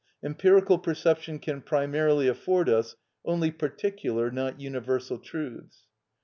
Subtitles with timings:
[0.23, 5.83] Empirical perception can primarily afford us only particular, not universal truths.